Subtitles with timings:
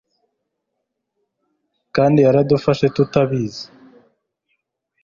[1.95, 3.65] kandi yaradufashe tutabizi